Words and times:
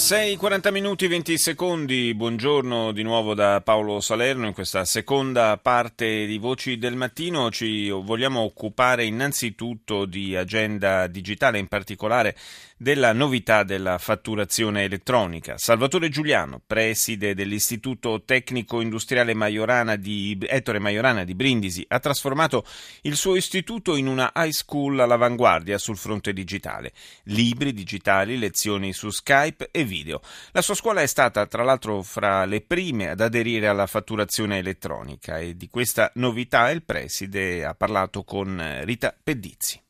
6, 0.00 0.36
40 0.36 0.70
minuti 0.70 1.06
20 1.06 1.36
secondi, 1.36 2.14
buongiorno 2.14 2.90
di 2.90 3.02
nuovo 3.02 3.34
da 3.34 3.60
Paolo 3.60 4.00
Salerno 4.00 4.46
in 4.46 4.54
questa 4.54 4.86
seconda 4.86 5.58
parte 5.58 6.24
di 6.24 6.38
Voci 6.38 6.78
del 6.78 6.96
Mattino. 6.96 7.50
Ci 7.50 7.90
vogliamo 7.90 8.40
occupare 8.40 9.04
innanzitutto 9.04 10.06
di 10.06 10.34
agenda 10.34 11.06
digitale, 11.06 11.58
in 11.58 11.68
particolare 11.68 12.34
della 12.78 13.12
novità 13.12 13.62
della 13.62 13.98
fatturazione 13.98 14.84
elettronica. 14.84 15.58
Salvatore 15.58 16.08
Giuliano, 16.08 16.62
preside 16.66 17.34
dell'Istituto 17.34 18.22
Tecnico 18.24 18.80
Industriale 18.80 19.34
Majorana 19.34 19.96
di, 19.96 20.38
Ettore 20.48 20.78
Majorana 20.78 21.24
di 21.24 21.34
Brindisi, 21.34 21.84
ha 21.86 21.98
trasformato 21.98 22.64
il 23.02 23.16
suo 23.16 23.36
istituto 23.36 23.96
in 23.96 24.06
una 24.06 24.32
high 24.34 24.50
school 24.50 24.98
all'avanguardia 24.98 25.76
sul 25.76 25.98
fronte 25.98 26.32
digitale. 26.32 26.92
Libri 27.24 27.74
digitali, 27.74 28.38
lezioni 28.38 28.94
su 28.94 29.10
Skype 29.10 29.68
e 29.70 29.84
video. 29.90 30.20
La 30.52 30.62
sua 30.62 30.74
scuola 30.74 31.02
è 31.02 31.06
stata 31.06 31.46
tra 31.46 31.64
l'altro 31.64 32.02
fra 32.02 32.44
le 32.44 32.60
prime 32.60 33.10
ad 33.10 33.20
aderire 33.20 33.66
alla 33.66 33.86
fatturazione 33.86 34.58
elettronica 34.58 35.38
e 35.38 35.56
di 35.56 35.68
questa 35.68 36.10
novità 36.14 36.70
il 36.70 36.84
preside 36.84 37.64
ha 37.64 37.74
parlato 37.74 38.22
con 38.22 38.80
Rita 38.84 39.14
Pedizzi 39.20 39.82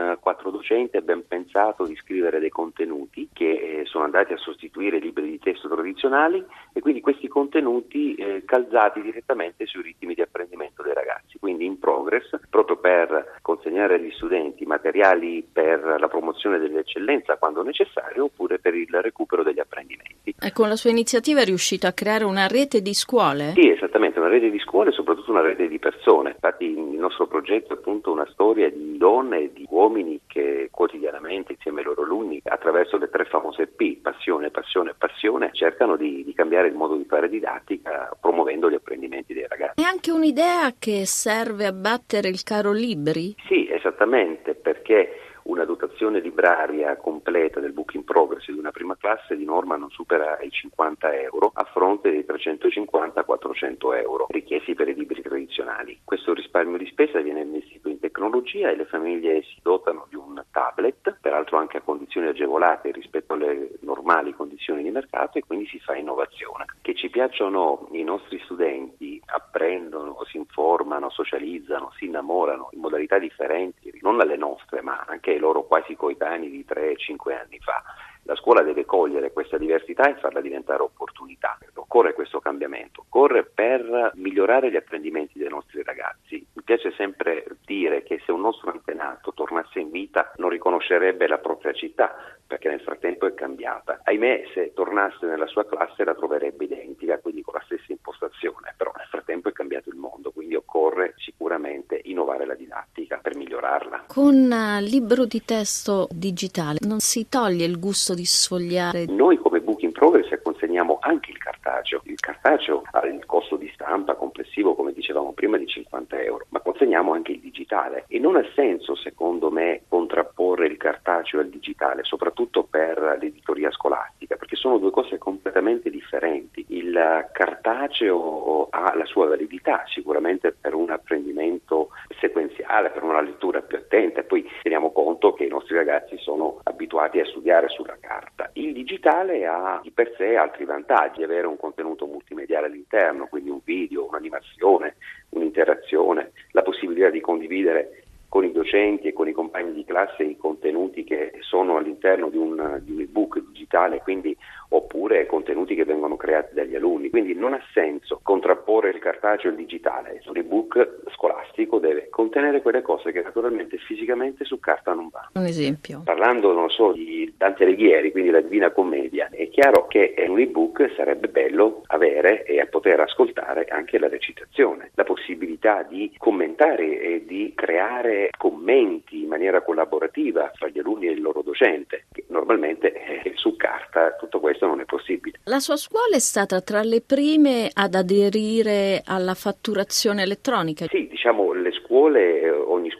con 0.00 0.18
quattro 0.20 0.50
docenti 0.50 0.96
abbiamo 0.96 1.22
pensato 1.26 1.84
di 1.84 1.94
scrivere 1.96 2.38
dei 2.38 2.48
contenuti 2.48 3.28
che 3.32 3.80
eh, 3.80 3.84
sono 3.84 4.04
andati 4.04 4.32
a 4.32 4.38
sostituire 4.38 4.96
i 4.96 5.00
libri 5.00 5.28
di 5.30 5.38
testo 5.38 5.68
tradizionali 5.68 6.44
e 6.72 6.80
quindi 6.80 7.00
questi 7.00 7.28
contenuti 7.28 8.14
eh, 8.14 8.42
calzati 8.44 9.02
direttamente 9.02 9.66
sui 9.66 9.82
ritmi 9.82 10.14
di 10.14 10.22
apprendimento 10.22 10.82
dei 10.82 10.94
ragazzi, 10.94 11.38
quindi 11.38 11.64
in 11.64 11.78
progress, 11.78 12.38
proprio 12.48 12.76
per 12.76 13.38
consegnare 13.42 13.94
agli 13.94 14.10
studenti 14.12 14.64
materiali 14.64 15.46
per 15.50 15.96
la 15.98 16.08
promozione 16.08 16.58
dell'eccellenza 16.58 17.36
quando 17.36 17.62
necessario 17.62 18.24
oppure 18.24 18.58
per 18.58 18.74
il 18.74 18.88
recupero 19.00 19.42
degli 19.42 19.60
apprendimenti. 19.60 20.34
E 20.40 20.52
con 20.52 20.68
la 20.68 20.76
sua 20.76 20.90
iniziativa 20.90 21.40
è 21.40 21.44
riuscito 21.44 21.86
a 21.86 21.92
creare 21.92 22.24
una 22.24 22.46
rete 22.46 22.80
di 22.80 22.94
scuole? 22.94 23.52
Sì, 23.54 23.68
esattamente, 23.68 24.09
rete 24.30 24.50
di 24.50 24.58
scuole 24.58 24.90
e 24.90 24.92
soprattutto 24.92 25.30
una 25.30 25.42
rete 25.42 25.68
di 25.68 25.78
persone. 25.78 26.30
Infatti 26.30 26.64
il 26.64 26.98
nostro 26.98 27.26
progetto 27.26 27.74
è 27.74 27.76
appunto 27.76 28.10
una 28.10 28.26
storia 28.30 28.70
di 28.70 28.96
donne 28.96 29.52
di 29.52 29.66
uomini 29.68 30.20
che 30.26 30.68
quotidianamente 30.70 31.52
insieme 31.52 31.80
ai 31.80 31.86
loro 31.86 32.02
alunni 32.02 32.40
attraverso 32.44 32.96
le 32.96 33.10
tre 33.10 33.24
famose 33.24 33.66
P, 33.66 33.98
passione, 33.98 34.50
passione, 34.50 34.94
passione, 34.96 35.50
cercano 35.52 35.96
di, 35.96 36.24
di 36.24 36.32
cambiare 36.32 36.68
il 36.68 36.74
modo 36.74 36.96
di 36.96 37.04
fare 37.04 37.28
didattica 37.28 38.16
promuovendo 38.20 38.70
gli 38.70 38.74
apprendimenti 38.74 39.34
dei 39.34 39.46
ragazzi. 39.48 39.80
È 39.80 39.84
anche 39.84 40.10
un'idea 40.10 40.72
che 40.78 41.04
serve 41.04 41.66
a 41.66 41.72
battere 41.72 42.28
il 42.28 42.42
caro 42.42 42.72
libri? 42.72 43.34
Sì, 43.46 43.68
esattamente, 43.70 44.54
perché 44.54 45.19
una 45.50 45.64
dotazione 45.64 46.20
libraria 46.20 46.96
completa 46.96 47.58
del 47.58 47.72
book 47.72 47.94
in 47.94 48.04
progress 48.04 48.46
di 48.46 48.58
una 48.58 48.70
prima 48.70 48.96
classe 48.96 49.36
di 49.36 49.44
norma 49.44 49.76
non 49.76 49.90
supera 49.90 50.38
i 50.40 50.50
50 50.50 51.20
euro 51.20 51.50
a 51.52 51.64
fronte 51.64 52.10
dei 52.10 52.24
350-400 52.26 53.96
euro 54.00 54.26
richiesti 54.30 54.74
per 54.74 54.88
i 54.88 54.94
libri 54.94 55.22
tradizionali. 55.22 55.98
Questo 56.04 56.34
risparmio 56.34 56.78
di 56.78 56.86
spesa 56.86 57.20
viene 57.20 57.40
investito 57.40 57.88
in 57.88 57.98
tecnologia 57.98 58.70
e 58.70 58.76
le 58.76 58.84
famiglie 58.84 59.42
si 59.42 59.58
dotano 59.60 60.06
di 60.08 60.14
un 60.14 60.40
tablet, 60.52 61.18
peraltro 61.20 61.58
anche 61.58 61.78
a 61.78 61.82
condizioni 61.82 62.28
agevolate 62.28 62.92
rispetto 62.92 63.32
alle 63.32 63.72
normali 63.80 64.32
condizioni 64.32 64.84
di 64.84 64.90
mercato 64.90 65.38
e 65.38 65.42
quindi 65.44 65.66
si 65.66 65.80
fa 65.80 65.96
innovazione. 65.96 66.66
Che 66.80 66.94
ci 66.94 67.10
piacciono 67.10 67.88
i 67.92 68.04
nostri 68.04 68.40
studenti, 68.44 69.20
apprendono, 69.26 70.24
si 70.30 70.36
informano, 70.36 71.10
socializzano, 71.10 71.92
si 71.96 72.06
innamorano 72.06 72.68
in 72.72 72.80
modalità 72.80 73.18
differenti, 73.18 73.89
non 74.10 74.18
dalle 74.18 74.36
nostre 74.36 74.82
ma 74.82 75.04
anche 75.06 75.30
ai 75.30 75.38
loro 75.38 75.62
quasi 75.62 75.94
coetanei 75.94 76.50
di 76.50 76.66
3-5 76.68 77.32
anni 77.32 77.58
fa. 77.60 77.82
La 78.24 78.34
scuola 78.34 78.62
deve 78.62 78.84
cogliere 78.84 79.32
questa 79.32 79.56
diversità 79.56 80.08
e 80.08 80.20
farla 80.20 80.40
diventare 80.40 80.82
opportunità. 80.82 81.58
Occorre 81.74 82.12
questo 82.12 82.38
cambiamento, 82.38 83.00
occorre 83.00 83.44
per 83.44 84.12
migliorare 84.14 84.70
gli 84.70 84.76
apprendimenti 84.76 85.38
dei 85.38 85.48
nostri 85.48 85.82
ragazzi. 85.82 86.46
Mi 86.52 86.62
piace 86.62 86.92
sempre 86.92 87.44
dire 87.64 88.02
che 88.02 88.20
se 88.24 88.30
un 88.30 88.40
nostro 88.40 88.70
antenato 88.70 89.32
tornasse 89.32 89.80
in 89.80 89.90
vita 89.90 90.32
non 90.36 90.50
riconoscerebbe 90.50 91.26
la 91.26 91.38
propria 91.38 91.72
città, 91.72 92.14
perché 92.46 92.68
nel 92.68 92.82
frattempo 92.82 93.26
è 93.26 93.34
cambiata. 93.34 94.00
Ahimè, 94.04 94.44
se 94.54 94.72
tornasse 94.74 95.26
nella 95.26 95.46
sua 95.46 95.66
classe 95.66 96.04
la 96.04 96.14
troverebbe 96.14 96.64
identica, 96.64 97.18
quindi 97.18 97.42
con 97.42 97.54
la 97.54 97.62
stessa 97.64 97.90
impostazione, 97.92 98.74
però 98.76 98.92
nel 98.96 99.06
frattempo 99.06 99.48
è 99.48 99.52
cambiato 99.52 99.88
il 99.88 99.96
mondo, 99.96 100.30
occorre 100.80 101.14
sicuramente 101.18 102.00
innovare 102.04 102.46
la 102.46 102.54
didattica 102.54 103.18
per 103.22 103.36
migliorarla. 103.36 104.04
Con 104.06 104.50
uh, 104.50 104.82
libro 104.82 105.26
di 105.26 105.42
testo 105.44 106.08
digitale 106.10 106.78
non 106.86 107.00
si 107.00 107.28
toglie 107.28 107.66
il 107.66 107.78
gusto 107.78 108.14
di 108.14 108.24
sfogliare? 108.24 109.04
Noi 109.06 109.36
come 109.36 109.60
Book 109.60 109.82
in 109.82 109.92
Progress 109.92 110.30
consegniamo 110.42 110.98
anche 111.00 111.30
il 111.30 111.38
cartaceo. 111.38 112.00
Il 112.04 112.18
cartaceo 112.18 112.82
ha 112.90 113.06
il 113.06 113.24
costo 113.26 113.56
di 113.56 113.70
stampa 113.74 114.14
complessivo, 114.14 114.74
come 114.74 114.92
dicevamo 114.92 115.32
prima, 115.32 115.58
di 115.58 115.66
50 115.66 116.22
euro, 116.22 116.46
ma 116.48 116.60
consegniamo 116.60 117.12
anche 117.12 117.32
il 117.32 117.40
digitale 117.40 118.04
e 118.08 118.18
non 118.18 118.36
ha 118.36 118.44
senso, 118.54 118.94
secondo 118.96 119.50
me, 119.50 119.82
contrapporre 119.88 120.66
il 120.66 120.76
cartaceo 120.76 121.40
al 121.40 121.48
digitale, 121.48 122.04
soprattutto 122.04 122.64
per 122.64 123.18
l'editoria 123.20 123.70
scolastica, 123.70 124.36
perché 124.36 124.56
sono 124.56 124.78
due 124.78 124.90
cose 124.90 125.18
completamente 125.18 125.90
differenti. 125.90 126.64
Il 126.68 127.28
cartaceo 127.32 128.68
ha 128.70 128.94
la 128.96 129.04
sua 129.04 129.26
validità 129.26 129.84
sicuramente 129.86 130.52
per 130.52 130.74
un 130.74 130.90
apprendimento 130.90 131.90
sequenziale, 132.20 132.90
per 132.90 133.02
una 133.02 133.20
lettura 133.20 133.60
più 133.62 133.76
attenta, 133.76 134.20
e 134.20 134.24
poi 134.24 134.48
teniamo 134.62 134.92
conto 134.92 135.32
che 135.32 135.44
i 135.44 135.48
nostri 135.48 135.74
ragazzi 135.74 136.16
sono 136.18 136.60
abituati 136.64 137.18
a 137.18 137.26
studiare 137.26 137.68
sulla 137.68 137.96
carta. 137.98 138.50
Il 138.54 138.72
digitale 138.72 139.46
ha 139.46 139.80
di 139.82 139.90
per 139.90 140.14
sé 140.16 140.36
altri 140.36 140.64
vantaggi, 140.64 141.22
avere 141.22 141.46
un 141.46 141.56
contenuto 141.56 142.06
multimediale 142.06 142.66
all'interno, 142.66 143.26
quindi 143.26 143.50
un 143.50 143.60
video, 143.64 144.06
un'animazione, 144.06 144.96
un'interazione, 145.30 146.32
la 146.52 146.62
possibilità 146.62 147.10
di 147.10 147.20
condividere 147.20 148.04
con 148.30 148.44
i 148.44 148.52
docenti 148.52 149.08
e 149.08 149.12
con 149.12 149.26
i 149.28 149.32
compagni 149.32 149.72
di 149.72 149.84
classe 149.84 150.22
i 150.22 150.36
contenuti 150.36 151.02
che 151.02 151.32
sono 151.40 151.76
all'interno 151.76 152.28
di 152.28 152.36
un, 152.36 152.78
di 152.82 152.92
un 152.92 153.00
ebook 153.00 153.42
digitale, 153.50 154.00
quindi 154.02 154.36
oppure 154.70 155.26
contenuti 155.26 155.74
che 155.74 155.84
vengono 155.84 156.16
creati 156.16 156.54
dagli 156.54 156.76
alunni. 156.76 157.10
Quindi 157.10 157.34
non 157.34 157.54
ha 157.54 157.60
senso 157.72 158.20
contrapporre 158.22 158.90
il 158.90 159.00
cartaceo 159.00 159.50
e 159.50 159.54
il 159.54 159.58
digitale. 159.58 160.22
L'ebook 160.32 161.00
scolastico 161.12 161.78
deve 161.78 162.08
contenere 162.08 162.62
quelle 162.62 162.82
cose 162.82 163.10
che 163.10 163.20
naturalmente 163.20 163.78
fisicamente 163.78 164.44
su 164.44 164.60
carta 164.60 164.94
non 164.94 165.08
vanno. 165.10 165.30
Un 165.34 165.46
esempio. 165.46 166.02
Parlando, 166.04 166.52
non 166.52 166.70
so, 166.70 166.92
di 166.92 167.34
Dante 167.36 167.64
Alighieri, 167.64 168.12
quindi 168.12 168.30
la 168.30 168.40
Divina 168.40 168.70
Commedia, 168.70 169.28
è 169.30 169.48
chiaro 169.48 169.88
che 169.88 170.14
in 170.16 170.30
un 170.30 170.38
ebook 170.38 170.92
sarebbe 170.94 171.28
bello 171.28 171.82
avere 171.86 172.44
e 172.44 172.64
poter 172.66 173.00
ascoltare 173.00 173.64
anche 173.64 173.98
la 173.98 174.08
recitazione, 174.08 174.90
la 174.94 175.04
possibilità 175.04 175.82
di 175.82 176.14
commentare 176.16 177.00
e 177.00 177.24
di 177.26 177.52
creare 177.56 178.19
commenti 178.36 179.22
in 179.22 179.28
maniera 179.28 179.62
collaborativa 179.62 180.50
fra 180.54 180.68
gli 180.68 180.78
alunni 180.78 181.06
e 181.06 181.12
il 181.12 181.22
loro 181.22 181.42
docente, 181.42 182.04
che 182.12 182.24
normalmente 182.28 182.92
eh, 183.22 183.32
su 183.36 183.56
carta 183.56 184.16
tutto 184.16 184.38
questo 184.38 184.50
questo 184.50 184.66
non 184.66 184.80
è 184.80 184.84
possibile. 184.84 185.38
La 185.44 185.60
sua 185.60 185.76
scuola 185.76 186.16
è 186.16 186.18
stata 186.18 186.60
tra 186.60 186.82
le 186.82 187.00
prime 187.00 187.70
ad 187.72 187.94
aderire 187.94 189.02
alla 189.04 189.34
fatturazione 189.34 190.22
elettronica? 190.22 190.86
Sì, 190.88 191.06
diciamo 191.08 191.52
le 191.52 191.72
scuole, 191.72 192.50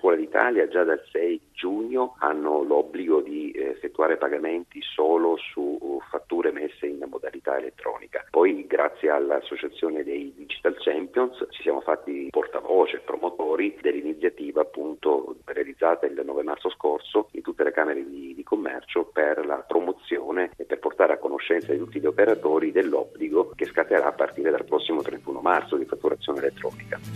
scuola 0.01 0.17
d'Italia 0.17 0.67
già 0.67 0.83
dal 0.83 1.03
6 1.13 1.41
giugno 1.53 2.17
hanno 2.21 2.63
l'obbligo 2.63 3.21
di 3.21 3.51
eh, 3.51 3.69
effettuare 3.69 4.17
pagamenti 4.17 4.81
solo 4.81 5.37
su 5.37 5.61
uh, 5.61 6.01
fatture 6.11 6.53
messe 6.53 6.87
in 6.87 7.05
modalità 7.07 7.59
elettronica. 7.59 8.25
Poi 8.31 8.67
grazie 8.67 9.11
all'associazione 9.11 10.03
dei 10.03 10.33
Digital 10.35 10.77
Champions 10.79 11.47
ci 11.51 11.63
siamo 11.63 11.83
fatti 11.83 12.29
portavoce, 12.31 13.03
promotori 13.05 13.77
dell'iniziativa 13.83 14.63
appunto 14.63 15.37
realizzata 15.45 16.07
il 16.07 16.21
9 16.25 16.43
marzo 16.43 16.71
scorso 16.71 17.29
in 17.33 17.43
tutte 17.43 17.63
le 17.63 17.73
camere 17.73 18.09
di, 18.09 18.35
di 18.35 18.43
commercio 18.43 19.05
per 19.13 19.45
la 19.45 19.57
promozione 19.57 20.53
e 20.57 20.65
per 20.65 20.79
portare 20.79 21.13
a 21.13 21.19
conoscenza 21.19 21.73
di 21.73 21.79
tutti 21.79 22.01
gli 22.01 22.07
operatori 22.07 22.73
dell'obbligo 22.73 23.53
che 23.55 23.67
scatterà 23.67 24.07
a 24.07 24.13
partire 24.13 24.51
dal 24.51 24.65
prossimo 24.65 25.03
31 25.03 25.41
marzo 25.41 25.77
di 25.77 25.85
fatturazione 25.85 26.39
elettronica. 26.39 27.01